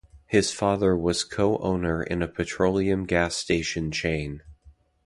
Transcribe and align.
His 0.25 0.51
father 0.51 0.97
was 0.97 1.23
co-owner 1.23 2.01
in 2.01 2.23
a 2.23 2.27
petroleum 2.27 3.05
gas 3.05 3.35
station 3.35 3.91
chain. 3.91 4.41